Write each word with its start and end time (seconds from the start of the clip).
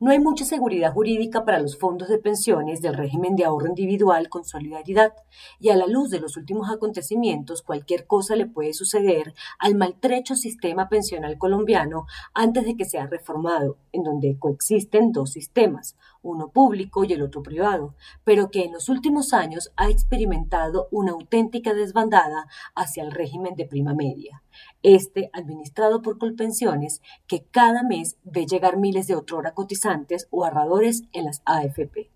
No 0.00 0.12
hay 0.12 0.20
mucha 0.20 0.44
seguridad 0.44 0.92
jurídica 0.92 1.44
para 1.44 1.58
los 1.58 1.76
fondos 1.76 2.08
de 2.08 2.18
pensiones 2.18 2.80
del 2.80 2.94
régimen 2.94 3.34
de 3.34 3.44
ahorro 3.44 3.66
individual 3.66 4.28
con 4.28 4.44
solidaridad. 4.44 5.12
Y 5.58 5.70
a 5.70 5.76
la 5.76 5.88
luz 5.88 6.10
de 6.10 6.20
los 6.20 6.36
últimos 6.36 6.70
acontecimientos 6.70 7.62
cualquier 7.62 8.06
cosa 8.06 8.36
le 8.36 8.46
puede 8.46 8.74
suceder 8.74 9.34
al 9.58 9.74
maltrecho 9.74 10.36
sistema 10.36 10.88
pensional 10.88 11.36
colombiano 11.36 12.06
antes 12.32 12.64
de 12.64 12.76
que 12.76 12.84
sea 12.84 13.08
reformado, 13.08 13.76
en 13.90 14.04
donde 14.04 14.38
coexisten 14.38 15.10
dos 15.10 15.32
sistemas, 15.32 15.96
uno 16.22 16.52
público 16.52 17.02
y 17.02 17.12
el 17.12 17.22
otro 17.22 17.42
privado, 17.42 17.96
pero 18.22 18.52
que 18.52 18.66
en 18.66 18.74
los 18.74 18.88
últimos 18.88 19.32
años 19.32 19.72
ha 19.74 19.90
experimentado 19.90 20.86
una 20.92 21.10
auténtica 21.10 21.74
desbandada 21.74 22.46
hacia 22.76 23.02
el 23.02 23.10
régimen 23.10 23.56
de 23.56 23.66
prima 23.66 23.94
media 23.94 24.42
este 24.82 25.30
administrado 25.32 26.02
por 26.02 26.18
Colpensiones, 26.18 27.02
que 27.26 27.44
cada 27.44 27.82
mes 27.82 28.16
ve 28.24 28.46
llegar 28.46 28.76
miles 28.76 29.06
de 29.06 29.16
otrora 29.16 29.54
cotizantes 29.54 30.28
o 30.30 30.44
ahorradores 30.44 31.04
en 31.12 31.24
las 31.24 31.42
AFP. 31.44 32.10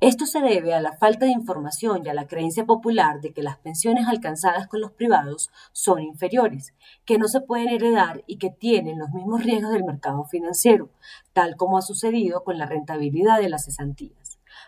Esto 0.00 0.26
se 0.26 0.40
debe 0.40 0.74
a 0.74 0.80
la 0.80 0.96
falta 0.98 1.24
de 1.24 1.32
información 1.32 2.02
y 2.04 2.08
a 2.08 2.14
la 2.14 2.26
creencia 2.26 2.66
popular 2.66 3.20
de 3.20 3.32
que 3.32 3.42
las 3.42 3.56
pensiones 3.58 4.06
alcanzadas 4.06 4.68
con 4.68 4.80
los 4.80 4.92
privados 4.92 5.50
son 5.72 6.02
inferiores, 6.02 6.74
que 7.04 7.18
no 7.18 7.28
se 7.28 7.40
pueden 7.40 7.68
heredar 7.68 8.24
y 8.26 8.36
que 8.36 8.50
tienen 8.50 8.98
los 8.98 9.10
mismos 9.10 9.42
riesgos 9.42 9.72
del 9.72 9.84
mercado 9.84 10.24
financiero, 10.24 10.90
tal 11.32 11.56
como 11.56 11.78
ha 11.78 11.82
sucedido 11.82 12.44
con 12.44 12.58
la 12.58 12.66
rentabilidad 12.66 13.40
de 13.40 13.48
las 13.48 13.64
cesantías. 13.64 14.23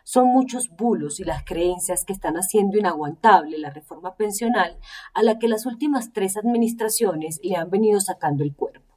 Son 0.09 0.29
muchos 0.29 0.69
bulos 0.69 1.19
y 1.19 1.25
las 1.25 1.43
creencias 1.43 2.05
que 2.05 2.13
están 2.13 2.37
haciendo 2.37 2.79
inaguantable 2.79 3.59
la 3.59 3.71
reforma 3.71 4.15
pensional 4.15 4.79
a 5.15 5.25
la 5.25 5.41
que 5.41 5.49
las 5.49 5.67
últimas 5.67 6.13
tres 6.13 6.37
administraciones 6.37 7.41
le 7.43 7.57
han 7.57 7.71
venido 7.71 7.99
sacando 7.99 8.45
el 8.45 8.55
cuerpo. 8.55 8.95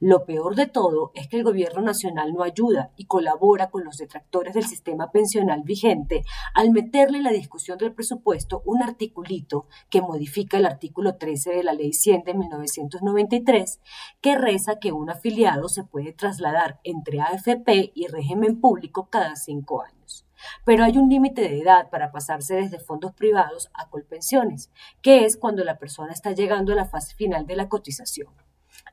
Lo 0.00 0.26
peor 0.26 0.56
de 0.56 0.66
todo 0.66 1.12
es 1.14 1.28
que 1.28 1.38
el 1.38 1.44
gobierno 1.44 1.80
nacional 1.80 2.34
no 2.34 2.42
ayuda 2.42 2.92
y 2.98 3.06
colabora 3.06 3.70
con 3.70 3.84
los 3.84 3.96
detractores 3.96 4.52
del 4.52 4.66
sistema 4.66 5.10
pensional 5.10 5.62
vigente 5.62 6.24
al 6.52 6.72
meterle 6.72 7.16
en 7.16 7.24
la 7.24 7.32
discusión 7.32 7.78
del 7.78 7.94
presupuesto 7.94 8.60
un 8.66 8.82
articulito 8.82 9.66
que 9.88 10.02
modifica 10.02 10.58
el 10.58 10.66
artículo 10.66 11.16
13 11.16 11.52
de 11.52 11.64
la 11.64 11.72
Ley 11.72 11.94
100 11.94 12.24
de 12.24 12.34
1993, 12.34 13.80
que 14.20 14.36
reza 14.36 14.78
que 14.78 14.92
un 14.92 15.08
afiliado 15.08 15.70
se 15.70 15.84
puede 15.84 16.12
trasladar 16.12 16.80
entre 16.84 17.22
AFP 17.22 17.92
y 17.94 18.08
régimen 18.08 18.60
público 18.60 19.08
cada 19.08 19.36
cinco 19.36 19.80
años. 19.80 20.26
Pero 20.64 20.84
hay 20.84 20.98
un 20.98 21.08
límite 21.08 21.42
de 21.42 21.60
edad 21.60 21.90
para 21.90 22.12
pasarse 22.12 22.54
desde 22.54 22.78
fondos 22.78 23.12
privados 23.12 23.70
a 23.74 23.88
colpensiones, 23.88 24.70
que 25.02 25.24
es 25.24 25.36
cuando 25.36 25.64
la 25.64 25.78
persona 25.78 26.12
está 26.12 26.32
llegando 26.32 26.72
a 26.72 26.76
la 26.76 26.86
fase 26.86 27.14
final 27.14 27.46
de 27.46 27.56
la 27.56 27.68
cotización. 27.68 28.28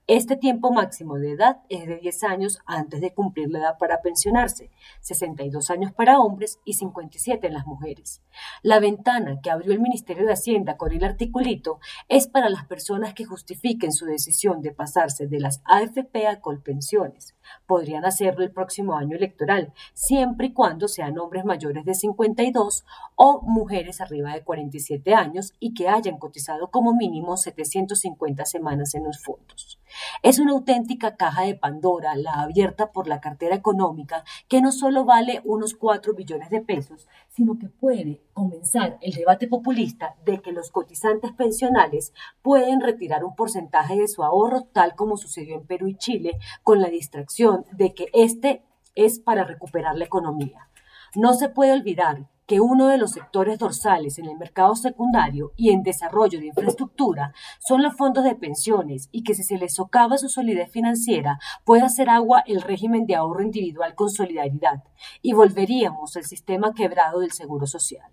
Este 0.09 0.37
tiempo 0.37 0.71
máximo 0.71 1.19
de 1.19 1.31
edad 1.31 1.57
es 1.67 1.85
de 1.85 1.97
10 1.97 2.23
años 2.23 2.59
antes 2.65 3.01
de 3.01 3.13
cumplir 3.13 3.49
la 3.49 3.59
edad 3.59 3.77
para 3.77 4.01
pensionarse, 4.01 4.71
62 5.01 5.69
años 5.69 5.91
para 5.91 6.21
hombres 6.21 6.61
y 6.63 6.75
57 6.75 7.45
en 7.45 7.53
las 7.53 7.67
mujeres. 7.67 8.21
La 8.61 8.79
ventana 8.79 9.41
que 9.43 9.51
abrió 9.51 9.73
el 9.73 9.81
Ministerio 9.81 10.25
de 10.25 10.31
Hacienda 10.31 10.77
con 10.77 10.93
el 10.93 11.03
articulito 11.03 11.81
es 12.07 12.29
para 12.29 12.47
las 12.47 12.65
personas 12.67 13.15
que 13.15 13.25
justifiquen 13.25 13.91
su 13.91 14.05
decisión 14.05 14.61
de 14.61 14.71
pasarse 14.71 15.27
de 15.27 15.41
las 15.41 15.61
AFP 15.65 16.25
a 16.25 16.39
Colpensiones. 16.39 17.35
Podrían 17.65 18.05
hacerlo 18.05 18.45
el 18.45 18.51
próximo 18.53 18.95
año 18.95 19.17
electoral, 19.17 19.73
siempre 19.93 20.47
y 20.47 20.53
cuando 20.53 20.87
sean 20.87 21.19
hombres 21.19 21.43
mayores 21.43 21.83
de 21.83 21.95
52 21.95 22.85
o 23.17 23.41
mujeres 23.41 23.99
arriba 23.99 24.33
de 24.33 24.43
47 24.45 25.13
años 25.13 25.53
y 25.59 25.73
que 25.73 25.89
hayan 25.89 26.17
cotizado 26.17 26.71
como 26.71 26.93
mínimo 26.93 27.35
750 27.35 28.45
semanas 28.45 28.95
en 28.95 29.03
los 29.03 29.21
fondos. 29.21 29.81
Es 30.23 30.39
una 30.39 30.51
auténtica 30.51 31.15
caja 31.15 31.43
de 31.43 31.55
Pandora 31.55 32.15
la 32.15 32.41
abierta 32.41 32.91
por 32.91 33.07
la 33.07 33.21
cartera 33.21 33.55
económica 33.55 34.23
que 34.47 34.61
no 34.61 34.71
solo 34.71 35.05
vale 35.05 35.41
unos 35.45 35.75
4 35.75 36.13
billones 36.13 36.49
de 36.49 36.61
pesos, 36.61 37.07
sino 37.29 37.57
que 37.57 37.69
puede 37.69 38.21
comenzar 38.33 38.97
el 39.01 39.13
debate 39.13 39.47
populista 39.47 40.15
de 40.25 40.41
que 40.41 40.51
los 40.51 40.71
cotizantes 40.71 41.31
pensionales 41.33 42.13
pueden 42.41 42.81
retirar 42.81 43.23
un 43.23 43.35
porcentaje 43.35 43.95
de 43.95 44.07
su 44.07 44.23
ahorro 44.23 44.63
tal 44.63 44.95
como 44.95 45.17
sucedió 45.17 45.55
en 45.55 45.65
Perú 45.65 45.87
y 45.87 45.97
Chile 45.97 46.37
con 46.63 46.81
la 46.81 46.89
distracción 46.89 47.65
de 47.71 47.93
que 47.93 48.07
este 48.13 48.63
es 48.95 49.19
para 49.19 49.43
recuperar 49.43 49.95
la 49.95 50.05
economía. 50.05 50.67
No 51.15 51.33
se 51.33 51.49
puede 51.49 51.73
olvidar 51.73 52.27
que 52.47 52.61
uno 52.61 52.87
de 52.87 52.97
los 52.97 53.11
sectores 53.11 53.59
dorsales 53.59 54.17
en 54.19 54.25
el 54.25 54.37
mercado 54.37 54.73
secundario 54.75 55.51
y 55.57 55.71
en 55.71 55.83
desarrollo 55.83 56.39
de 56.39 56.47
infraestructura 56.47 57.33
son 57.59 57.83
los 57.83 57.95
fondos 57.95 58.23
de 58.23 58.35
pensiones 58.35 59.09
y 59.11 59.23
que 59.23 59.35
si 59.35 59.43
se 59.43 59.57
les 59.57 59.75
socava 59.75 60.17
su 60.17 60.29
solidez 60.29 60.71
financiera 60.71 61.39
puede 61.65 61.83
hacer 61.83 62.09
agua 62.09 62.43
el 62.47 62.61
régimen 62.61 63.05
de 63.05 63.15
ahorro 63.15 63.43
individual 63.43 63.95
con 63.95 64.09
solidaridad 64.09 64.83
y 65.21 65.33
volveríamos 65.33 66.15
al 66.15 66.23
sistema 66.23 66.73
quebrado 66.73 67.19
del 67.19 67.33
seguro 67.33 67.67
social. 67.67 68.09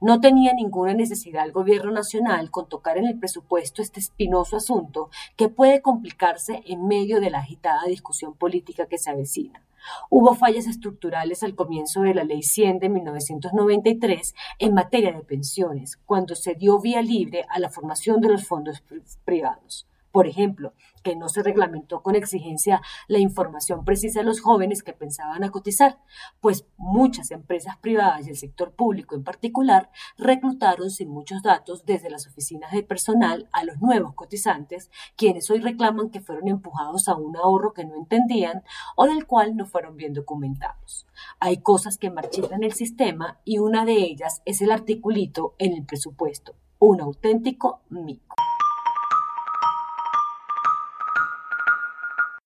No 0.00 0.20
tenía 0.20 0.54
ninguna 0.54 0.94
necesidad 0.94 1.44
el 1.44 1.52
gobierno 1.52 1.90
nacional 1.90 2.50
con 2.50 2.68
tocar 2.68 2.96
en 2.96 3.06
el 3.06 3.18
presupuesto 3.18 3.82
este 3.82 4.00
espinoso 4.00 4.56
asunto 4.56 5.10
que 5.36 5.48
puede 5.48 5.82
complicarse 5.82 6.62
en 6.66 6.86
medio 6.86 7.20
de 7.20 7.30
la 7.30 7.40
agitada 7.40 7.84
discusión 7.86 8.34
política 8.34 8.86
que 8.86 8.98
se 8.98 9.10
avecina. 9.10 9.62
Hubo 10.10 10.34
fallas 10.34 10.66
estructurales 10.66 11.42
al 11.42 11.54
comienzo 11.54 12.02
de 12.02 12.14
la 12.14 12.24
Ley 12.24 12.42
100 12.42 12.78
de 12.78 12.88
1993 12.88 14.34
en 14.58 14.74
materia 14.74 15.12
de 15.12 15.20
pensiones, 15.20 15.98
cuando 16.04 16.34
se 16.34 16.54
dio 16.54 16.80
vía 16.80 17.02
libre 17.02 17.46
a 17.48 17.58
la 17.58 17.70
formación 17.70 18.20
de 18.20 18.28
los 18.28 18.46
fondos 18.46 18.82
privados. 19.24 19.86
Por 20.14 20.28
ejemplo, 20.28 20.74
que 21.02 21.16
no 21.16 21.28
se 21.28 21.42
reglamentó 21.42 22.00
con 22.00 22.14
exigencia 22.14 22.80
la 23.08 23.18
información 23.18 23.84
precisa 23.84 24.20
de 24.20 24.26
los 24.26 24.40
jóvenes 24.40 24.84
que 24.84 24.92
pensaban 24.92 25.42
a 25.42 25.50
cotizar, 25.50 25.98
pues 26.40 26.68
muchas 26.76 27.32
empresas 27.32 27.76
privadas 27.78 28.24
y 28.24 28.30
el 28.30 28.36
sector 28.36 28.76
público 28.76 29.16
en 29.16 29.24
particular 29.24 29.90
reclutaron 30.16 30.92
sin 30.92 31.08
muchos 31.08 31.42
datos 31.42 31.84
desde 31.84 32.10
las 32.10 32.28
oficinas 32.28 32.70
de 32.70 32.84
personal 32.84 33.48
a 33.50 33.64
los 33.64 33.80
nuevos 33.80 34.14
cotizantes, 34.14 34.88
quienes 35.16 35.50
hoy 35.50 35.58
reclaman 35.58 36.10
que 36.10 36.20
fueron 36.20 36.46
empujados 36.46 37.08
a 37.08 37.16
un 37.16 37.36
ahorro 37.36 37.72
que 37.72 37.84
no 37.84 37.96
entendían 37.96 38.62
o 38.94 39.06
del 39.06 39.26
cual 39.26 39.56
no 39.56 39.66
fueron 39.66 39.96
bien 39.96 40.14
documentados. 40.14 41.08
Hay 41.40 41.56
cosas 41.56 41.98
que 41.98 42.12
marchitan 42.12 42.62
el 42.62 42.74
sistema 42.74 43.40
y 43.44 43.58
una 43.58 43.84
de 43.84 43.94
ellas 43.94 44.42
es 44.44 44.62
el 44.62 44.70
articulito 44.70 45.56
en 45.58 45.72
el 45.72 45.84
presupuesto, 45.84 46.54
un 46.78 47.00
auténtico 47.00 47.80
mico. 47.90 48.36